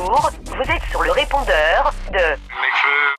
Vous 0.00 0.62
êtes 0.62 0.82
sur 0.90 1.02
le 1.02 1.12
répondeur 1.12 1.92
de... 2.10 2.36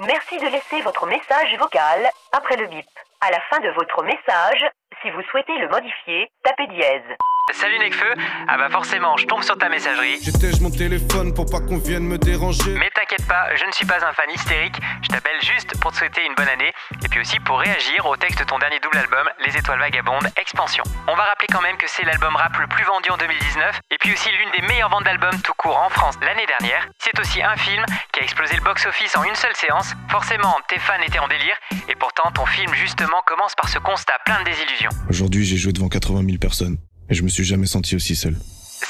Merci 0.00 0.38
de 0.38 0.46
laisser 0.46 0.82
votre 0.82 1.06
message 1.06 1.56
vocal 1.56 2.10
après 2.32 2.56
le 2.56 2.66
bip. 2.66 2.86
À 3.20 3.30
la 3.30 3.40
fin 3.42 3.60
de 3.60 3.68
votre 3.70 4.02
message, 4.02 4.66
si 5.00 5.10
vous 5.10 5.22
souhaitez 5.30 5.56
le 5.58 5.68
modifier, 5.68 6.28
tapez 6.42 6.66
dièse. 6.66 7.16
Salut 7.52 7.78
Necfeu 7.78 8.14
Ah 8.48 8.56
bah 8.56 8.70
forcément, 8.70 9.18
je 9.18 9.26
tombe 9.26 9.42
sur 9.42 9.58
ta 9.58 9.68
messagerie. 9.68 10.16
J'éteigne 10.22 10.62
mon 10.62 10.70
téléphone 10.70 11.34
pour 11.34 11.44
pas 11.44 11.60
qu'on 11.60 11.76
vienne 11.76 12.04
me 12.04 12.16
déranger. 12.16 12.72
Mais 12.72 12.90
t'inquiète 12.94 13.26
pas, 13.28 13.54
je 13.54 13.66
ne 13.66 13.72
suis 13.72 13.84
pas 13.84 14.04
un 14.04 14.12
fan 14.12 14.30
hystérique, 14.34 14.76
je 15.02 15.08
t'appelle 15.08 15.38
juste 15.42 15.78
pour 15.78 15.92
te 15.92 15.98
souhaiter 15.98 16.24
une 16.24 16.34
bonne 16.34 16.48
année 16.48 16.72
et 17.04 17.08
puis 17.08 17.20
aussi 17.20 17.38
pour 17.40 17.58
réagir 17.58 18.06
au 18.06 18.16
texte 18.16 18.38
de 18.38 18.44
ton 18.44 18.58
dernier 18.58 18.80
double 18.80 18.96
album, 18.96 19.28
Les 19.44 19.56
Étoiles 19.58 19.78
Vagabondes 19.78 20.26
Expansion. 20.40 20.82
On 21.06 21.14
va 21.14 21.24
rappeler 21.24 21.48
quand 21.52 21.60
même 21.60 21.76
que 21.76 21.86
c'est 21.86 22.04
l'album 22.04 22.34
rap 22.34 22.56
le 22.56 22.66
plus 22.66 22.84
vendu 22.84 23.10
en 23.10 23.18
2019 23.18 23.78
et 23.90 23.98
puis 23.98 24.12
aussi 24.14 24.30
l'une 24.30 24.50
des 24.58 24.66
meilleures 24.66 24.90
ventes 24.90 25.04
d'albums 25.04 25.40
tout 25.42 25.54
court 25.58 25.76
en 25.76 25.90
France 25.90 26.16
l'année 26.22 26.46
dernière. 26.46 26.88
C'est 26.98 27.18
aussi 27.20 27.42
un 27.42 27.56
film 27.56 27.84
qui 28.12 28.20
a 28.20 28.22
explosé 28.22 28.56
le 28.56 28.62
box-office 28.62 29.16
en 29.16 29.24
une 29.24 29.36
seule 29.36 29.54
séance. 29.54 29.92
Forcément, 30.08 30.56
tes 30.68 30.78
fans 30.78 31.00
étaient 31.06 31.18
en 31.18 31.28
délire 31.28 31.56
et 31.88 31.94
pourtant 31.94 32.30
ton 32.32 32.46
film 32.46 32.72
justement 32.72 33.20
commence 33.26 33.54
par 33.54 33.68
ce 33.68 33.78
constat 33.78 34.16
plein 34.24 34.40
de 34.40 34.44
désillusions. 34.44 34.90
Aujourd'hui, 35.10 35.44
j'ai 35.44 35.58
joué 35.58 35.72
devant 35.72 35.88
80 35.88 36.24
000 36.24 36.38
personnes. 36.38 36.78
Et 37.14 37.16
je 37.16 37.22
me 37.22 37.28
suis 37.28 37.44
jamais 37.44 37.66
senti 37.66 37.94
aussi 37.94 38.16
seul. 38.16 38.34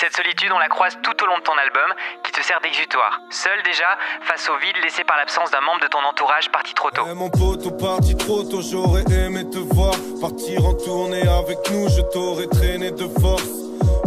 Cette 0.00 0.16
solitude, 0.16 0.48
on 0.50 0.58
la 0.58 0.68
croise 0.68 0.96
tout 1.02 1.12
au 1.22 1.26
long 1.26 1.36
de 1.36 1.42
ton 1.42 1.52
album, 1.58 1.92
qui 2.24 2.32
te 2.32 2.40
sert 2.40 2.58
d'exutoire. 2.62 3.20
Seul 3.28 3.62
déjà, 3.64 3.98
face 4.22 4.48
au 4.48 4.56
vide 4.56 4.82
laissé 4.82 5.04
par 5.04 5.18
l'absence 5.18 5.50
d'un 5.50 5.60
membre 5.60 5.82
de 5.82 5.88
ton 5.88 5.98
entourage 5.98 6.50
parti 6.50 6.72
trop 6.72 6.90
tôt. 6.90 7.04
Mon 7.14 7.28
pote, 7.28 7.78
parti 7.78 8.16
trop 8.16 8.42
tôt, 8.42 8.62
j'aurais 8.62 9.04
aimé 9.12 9.44
te 9.50 9.58
voir. 9.58 9.92
Partir 10.22 10.64
en 10.64 10.72
tournée 10.72 11.28
avec 11.28 11.58
nous, 11.70 11.86
je 11.90 12.00
t'aurais 12.14 12.46
traîné 12.46 12.92
de 12.92 13.06
force. 13.20 13.44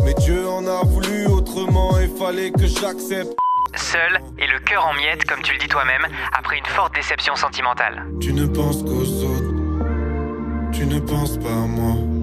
Mais 0.03 0.16
Dieu 0.16 0.49
en 0.49 0.65
a 0.65 0.81
voulu 0.84 1.27
autrement 1.27 1.99
et 1.99 2.07
fallait 2.07 2.49
que 2.49 2.65
j'accepte. 2.65 3.38
Seul 3.76 4.20
et 4.40 4.48
le 4.48 4.57
cœur 4.62 4.84
en 4.84 4.95
miettes, 4.95 5.26
comme 5.26 5.43
tu 5.43 5.54
le 5.54 5.59
dis 5.59 5.68
toi-même, 5.68 6.07
après 6.35 6.57
une 6.57 6.65
forte 6.65 6.96
déception 6.96 7.35
sentimentale. 7.35 8.04
Tu 8.20 8.34
ne 8.34 8.48
penses 8.48 8.81
qu'aux 8.81 9.05
autres, 9.29 9.54
tu 10.74 10.87
ne 10.87 10.99
penses 11.02 11.37
pas 11.37 11.49
à 11.49 11.68
moi. 11.68 12.16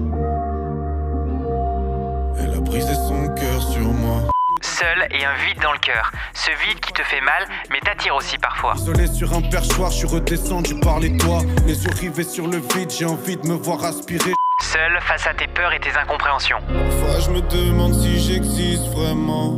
Elle 2.55 2.61
a 2.61 2.61
brisé 2.61 2.93
son 2.93 3.27
cœur 3.35 3.61
sur 3.61 3.81
moi. 3.81 4.21
Seul 4.61 5.07
et 5.11 5.25
un 5.25 5.35
vide 5.45 5.61
dans 5.61 5.73
le 5.73 5.79
cœur. 5.79 6.09
Ce 6.33 6.49
vide 6.65 6.79
qui 6.79 6.93
te 6.93 7.01
fait 7.03 7.19
mal, 7.19 7.45
mais 7.69 7.79
t'attire 7.81 8.15
aussi 8.15 8.37
parfois. 8.37 8.73
Isolé 8.77 9.07
sur 9.07 9.33
un 9.33 9.41
perchoir, 9.41 9.91
je 9.91 9.97
suis 9.97 10.07
redescendu 10.07 10.79
par 10.79 11.01
les 11.01 11.17
toits. 11.17 11.41
Les 11.67 11.83
yeux 11.83 11.91
rivés 11.99 12.23
sur 12.23 12.47
le 12.47 12.57
vide, 12.57 12.89
j'ai 12.89 13.03
envie 13.03 13.35
de 13.35 13.45
me 13.47 13.55
voir 13.55 13.83
aspirer. 13.83 14.31
Seul 14.61 14.97
face 15.01 15.27
à 15.27 15.33
tes 15.33 15.47
peurs 15.47 15.73
et 15.73 15.79
tes 15.81 15.91
incompréhensions. 15.97 16.59
Parfois 16.67 17.19
je 17.19 17.29
me 17.29 17.41
demande 17.41 17.93
si 17.93 18.19
j'existe 18.19 18.87
vraiment. 18.93 19.51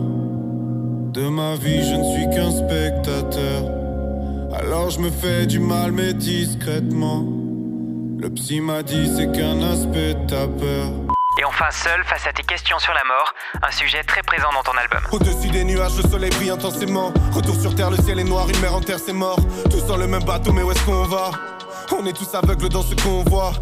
De 1.14 1.30
ma 1.30 1.53
vie, 1.56 1.88
je 1.88 1.94
ne 1.94 2.03
suis 2.16 2.30
qu'un 2.36 2.50
spectateur. 2.50 3.64
Alors 4.56 4.90
je 4.90 5.00
me 5.00 5.12
fais 5.12 5.45
du 5.45 5.59
mal, 5.59 5.92
mais 5.92 6.14
discrètement. 6.14 7.25
Le 8.18 8.30
psy 8.31 8.59
m'a 8.59 8.81
dit 8.81 9.08
c'est 9.16 9.31
qu'un 9.31 9.62
aspect 9.62 10.16
de 10.16 10.28
ta 10.28 10.48
peur. 10.48 11.16
Et 11.39 11.45
enfin 11.45 11.69
seul 11.71 12.03
face 12.03 12.25
à 12.25 12.33
tes 12.33 12.43
questions 12.43 12.80
sur 12.80 12.93
la 12.93 13.03
mort, 13.03 13.33
un 13.61 13.71
sujet 13.71 14.03
très 14.03 14.23
présent 14.23 14.49
dans 14.53 14.63
ton 14.63 14.75
album. 14.77 15.02
Au-dessus 15.11 15.49
des 15.49 15.63
nuages, 15.63 15.95
le 15.97 16.09
soleil 16.09 16.31
brille 16.31 16.49
intensément. 16.49 17.13
Retour 17.31 17.55
sur 17.55 17.75
terre, 17.75 17.91
le 17.91 17.97
ciel 17.97 18.19
est 18.19 18.23
noir, 18.23 18.49
une 18.49 18.59
mer 18.59 18.73
en 18.73 18.81
terre, 18.81 18.97
c'est 18.99 19.13
mort. 19.13 19.39
Tous 19.69 19.85
dans 19.85 19.97
le 19.97 20.07
même 20.07 20.23
bateau, 20.23 20.52
mais 20.52 20.63
où 20.63 20.71
est-ce 20.71 20.83
qu'on 20.83 21.03
va? 21.03 21.31
On 21.91 22.05
est 22.05 22.13
tous 22.13 22.33
aveugles 22.33 22.69
dans 22.69 22.81
ce 22.81 22.95
qu'on 22.95 23.23
voit. 23.23 23.53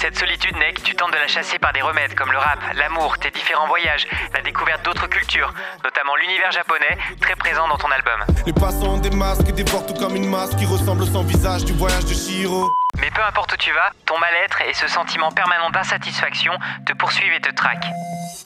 Cette 0.00 0.16
solitude, 0.16 0.54
Nick, 0.54 0.80
tu 0.84 0.94
tentes 0.94 1.10
de 1.10 1.16
la 1.16 1.26
chasser 1.26 1.58
par 1.58 1.72
des 1.72 1.82
remèdes 1.82 2.14
comme 2.14 2.30
le 2.30 2.38
rap, 2.38 2.60
l'amour, 2.76 3.18
tes 3.18 3.32
différents 3.32 3.66
voyages, 3.66 4.06
la 4.32 4.40
découverte 4.42 4.84
d'autres 4.84 5.08
cultures, 5.08 5.52
notamment 5.82 6.14
l'univers 6.14 6.52
japonais, 6.52 6.96
très 7.20 7.34
présent 7.34 7.66
dans 7.66 7.78
ton 7.78 7.90
album. 7.90 8.20
Les 8.46 8.52
passants 8.52 8.94
ont 8.94 8.98
des 8.98 9.10
masques 9.10 9.48
et 9.48 9.52
dévorent 9.52 9.86
tout 9.86 9.94
comme 9.94 10.14
une 10.14 10.30
masse 10.30 10.54
qui 10.54 10.66
ressemble 10.66 11.02
au 11.02 11.06
sans 11.06 11.24
visage 11.24 11.64
du 11.64 11.72
voyage 11.72 12.04
de 12.04 12.14
Shiro. 12.14 12.70
Mais 13.00 13.10
peu 13.10 13.22
importe 13.24 13.54
où 13.54 13.56
tu 13.56 13.72
vas, 13.72 13.90
ton 14.06 14.16
mal-être 14.20 14.62
et 14.62 14.72
ce 14.72 14.86
sentiment 14.86 15.32
permanent 15.32 15.70
d'insatisfaction 15.70 16.52
te 16.86 16.92
poursuivent 16.92 17.32
et 17.32 17.40
te 17.40 17.52
traquent. 17.52 17.90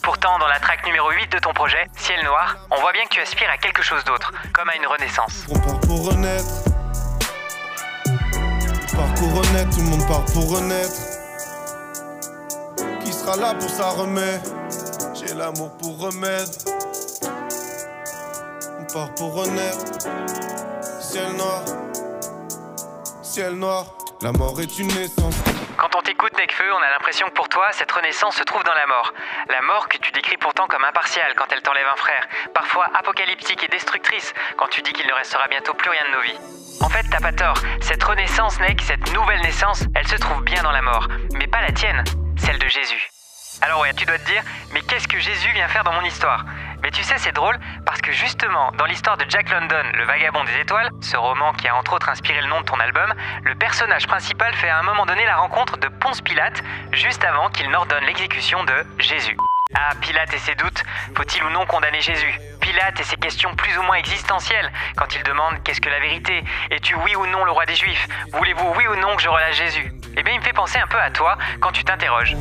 Pourtant, 0.02 0.38
dans 0.38 0.48
la 0.48 0.58
track 0.58 0.86
numéro 0.86 1.10
8 1.10 1.32
de 1.32 1.38
ton 1.38 1.52
projet, 1.52 1.86
Ciel 1.98 2.24
Noir, 2.24 2.56
on 2.70 2.80
voit 2.80 2.92
bien 2.92 3.04
que 3.04 3.10
tu 3.10 3.20
aspires 3.20 3.50
à 3.50 3.58
quelque 3.58 3.82
chose 3.82 4.02
d'autre, 4.04 4.32
comme 4.54 4.70
à 4.70 4.76
une 4.76 4.86
renaissance. 4.86 5.44
On 5.50 5.58
part 5.58 5.80
pour 5.80 6.08
renaître. 6.08 6.64
On 8.08 8.96
part 8.96 9.14
pour 9.16 9.34
renaître, 9.34 9.70
tout 9.76 9.82
le 9.82 9.90
monde 9.90 10.08
part 10.08 10.24
pour 10.32 10.56
renaître. 10.56 11.11
Sera 13.22 13.36
là 13.36 13.54
pour 13.54 14.00
remet 14.00 14.40
J'ai 15.14 15.32
l'amour 15.34 15.70
pour 15.78 15.96
remède. 15.96 16.48
On 18.80 18.92
part 18.92 19.14
pour 19.14 19.34
renaître. 19.34 20.10
Ciel 21.00 21.30
noir. 21.36 21.62
Ciel 23.22 23.52
noir. 23.52 23.86
Quand 25.78 25.94
on 25.96 26.02
t'écoute, 26.02 26.32
Necfeu, 26.36 26.64
on 26.72 26.82
a 26.82 26.90
l'impression 26.90 27.28
que 27.28 27.34
pour 27.34 27.48
toi, 27.48 27.68
cette 27.70 27.92
renaissance 27.92 28.34
se 28.34 28.42
trouve 28.42 28.64
dans 28.64 28.74
la 28.74 28.88
mort. 28.88 29.12
La 29.48 29.62
mort 29.62 29.88
que 29.88 29.98
tu 29.98 30.10
décris 30.10 30.36
pourtant 30.36 30.66
comme 30.66 30.84
impartiale 30.84 31.34
quand 31.36 31.46
elle 31.52 31.62
t'enlève 31.62 31.86
un 31.92 31.96
frère, 31.96 32.26
parfois 32.52 32.86
apocalyptique 32.98 33.62
et 33.62 33.68
destructrice 33.68 34.34
quand 34.56 34.66
tu 34.66 34.82
dis 34.82 34.92
qu'il 34.92 35.06
ne 35.06 35.14
restera 35.14 35.46
bientôt 35.46 35.74
plus 35.74 35.90
rien 35.90 36.02
de 36.08 36.16
nos 36.16 36.22
vies. 36.22 36.40
En 36.80 36.88
fait, 36.88 37.04
t'as 37.08 37.20
pas 37.20 37.32
tort. 37.32 37.58
Cette 37.82 38.02
renaissance, 38.02 38.58
Nec, 38.58 38.80
cette 38.82 39.12
nouvelle 39.14 39.42
naissance, 39.42 39.84
elle 39.94 40.08
se 40.08 40.16
trouve 40.16 40.42
bien 40.42 40.64
dans 40.64 40.72
la 40.72 40.82
mort. 40.82 41.06
Mais 41.34 41.46
pas 41.46 41.60
la 41.60 41.70
tienne, 41.70 42.02
celle 42.36 42.58
de 42.58 42.66
Jésus. 42.66 43.11
Alors 43.60 43.80
ouais, 43.80 43.92
tu 43.92 44.04
dois 44.06 44.18
te 44.18 44.24
dire, 44.24 44.42
mais 44.72 44.80
qu'est-ce 44.80 45.06
que 45.06 45.18
Jésus 45.20 45.50
vient 45.52 45.68
faire 45.68 45.84
dans 45.84 45.92
mon 45.92 46.02
histoire? 46.02 46.44
Mais 46.82 46.90
tu 46.90 47.02
sais, 47.04 47.14
c'est 47.18 47.32
drôle, 47.32 47.56
parce 47.84 48.00
que 48.00 48.10
justement, 48.10 48.72
dans 48.72 48.86
l'histoire 48.86 49.16
de 49.16 49.24
Jack 49.28 49.50
London, 49.50 49.84
le 49.94 50.04
vagabond 50.04 50.42
des 50.44 50.58
étoiles, 50.60 50.90
ce 51.00 51.16
roman 51.16 51.52
qui 51.52 51.68
a 51.68 51.76
entre 51.76 51.92
autres 51.92 52.08
inspiré 52.08 52.40
le 52.40 52.48
nom 52.48 52.60
de 52.60 52.66
ton 52.66 52.80
album, 52.80 53.12
le 53.44 53.54
personnage 53.54 54.06
principal 54.06 54.52
fait 54.54 54.68
à 54.68 54.78
un 54.78 54.82
moment 54.82 55.06
donné 55.06 55.24
la 55.26 55.36
rencontre 55.36 55.76
de 55.76 55.88
Ponce 55.88 56.22
Pilate, 56.22 56.62
juste 56.92 57.24
avant 57.24 57.50
qu'il 57.50 57.70
n'ordonne 57.70 58.04
l'exécution 58.04 58.64
de 58.64 58.86
Jésus. 58.98 59.36
Ah, 59.74 59.94
Pilate 60.00 60.34
et 60.34 60.38
ses 60.38 60.54
doutes, 60.54 60.82
faut-il 61.16 61.42
ou 61.44 61.50
non 61.50 61.64
condamner 61.64 62.00
Jésus? 62.00 62.38
Pilate 62.60 63.00
et 63.00 63.04
ses 63.04 63.16
questions 63.16 63.54
plus 63.54 63.76
ou 63.78 63.82
moins 63.82 63.96
existentielles, 63.96 64.70
quand 64.96 65.14
il 65.14 65.22
demande 65.22 65.62
qu'est-ce 65.62 65.80
que 65.80 65.88
la 65.88 66.00
vérité? 66.00 66.44
Es-tu 66.70 66.94
oui 66.96 67.16
ou 67.16 67.26
non 67.26 67.44
le 67.44 67.52
roi 67.52 67.64
des 67.64 67.76
Juifs? 67.76 68.06
Voulez-vous 68.32 68.74
oui 68.76 68.86
ou 68.86 68.96
non 68.96 69.16
que 69.16 69.22
je 69.22 69.28
relâche 69.28 69.56
Jésus? 69.56 69.92
Eh 70.16 70.22
bien, 70.22 70.34
il 70.34 70.40
me 70.40 70.44
fait 70.44 70.52
penser 70.52 70.78
un 70.78 70.86
peu 70.86 71.00
à 71.00 71.10
toi 71.10 71.38
quand 71.60 71.72
tu 71.72 71.84
t'interroges. 71.84 72.34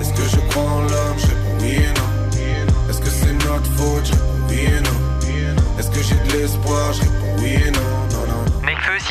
Est-ce 5.80 5.90
que 5.90 6.04
j'ai 6.04 6.16
de 6.16 6.38
l'espoir 6.38 6.94
Je 6.94 7.02
et 7.46 7.72
non. 7.72 8.02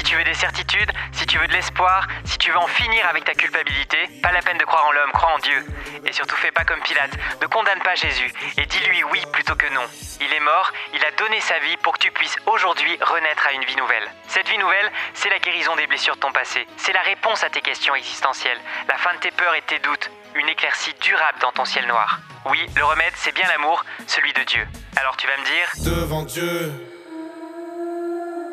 Si 0.00 0.04
tu 0.04 0.16
veux 0.16 0.24
des 0.24 0.34
certitudes, 0.34 0.90
si 1.12 1.26
tu 1.26 1.38
veux 1.38 1.46
de 1.46 1.52
l'espoir, 1.52 2.06
si 2.24 2.38
tu 2.38 2.50
veux 2.50 2.58
en 2.58 2.66
finir 2.66 3.06
avec 3.08 3.24
ta 3.24 3.34
culpabilité, 3.34 3.98
pas 4.22 4.32
la 4.32 4.40
peine 4.40 4.58
de 4.58 4.64
croire 4.64 4.86
en 4.86 4.92
l'homme, 4.92 5.10
crois 5.12 5.34
en 5.34 5.38
Dieu. 5.38 5.64
Et 6.06 6.12
surtout 6.12 6.36
fais 6.36 6.50
pas 6.50 6.64
comme 6.64 6.80
Pilate, 6.80 7.12
ne 7.40 7.46
condamne 7.46 7.80
pas 7.80 7.94
Jésus 7.94 8.32
et 8.56 8.66
dis-lui 8.66 9.04
oui 9.04 9.20
plutôt 9.32 9.54
que 9.56 9.66
non. 9.74 9.84
Il 10.20 10.32
est 10.32 10.40
mort, 10.40 10.72
il 10.94 11.04
a 11.04 11.10
donné 11.12 11.40
sa 11.40 11.58
vie 11.60 11.76
pour 11.78 11.94
que 11.94 11.98
tu 11.98 12.10
puisses 12.10 12.36
aujourd'hui 12.46 12.98
renaître 13.00 13.46
à 13.46 13.52
une 13.52 13.64
vie 13.64 13.76
nouvelle. 13.76 14.10
Cette 14.28 14.48
vie 14.48 14.58
nouvelle, 14.58 14.90
c'est 15.14 15.30
la 15.30 15.38
guérison 15.38 15.76
des 15.76 15.86
blessures 15.86 16.16
de 16.16 16.20
ton 16.20 16.32
passé, 16.32 16.66
c'est 16.76 16.92
la 16.92 17.02
réponse 17.02 17.44
à 17.44 17.50
tes 17.50 17.60
questions 17.60 17.94
existentielles, 17.94 18.60
la 18.88 18.96
fin 18.96 19.14
de 19.14 19.18
tes 19.18 19.30
peurs 19.30 19.54
et 19.54 19.60
de 19.60 19.66
tes 19.66 19.78
doutes, 19.80 20.10
une 20.34 20.48
éclaircie 20.48 20.94
durable 21.00 21.38
dans 21.40 21.52
ton 21.52 21.64
ciel 21.64 21.86
noir. 21.86 22.20
Oui, 22.46 22.58
le 22.76 22.84
remède, 22.84 23.12
c'est 23.16 23.34
bien 23.34 23.46
l'amour, 23.48 23.84
celui 24.06 24.32
de 24.32 24.42
Dieu. 24.44 24.66
Alors 24.96 25.16
tu 25.16 25.26
vas 25.26 25.36
me 25.36 25.44
dire, 25.44 25.94
Devant 25.94 26.22
Dieu, 26.22 26.72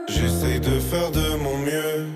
j'essaye 0.10 0.60
de 0.60 0.80
faire 0.80 1.12
de 1.12 1.36
mon 1.36 1.58
mieux. 1.60 2.08